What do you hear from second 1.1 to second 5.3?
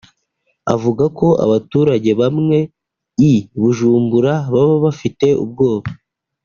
ko abaturage bamwe i Bujumbura baba bafite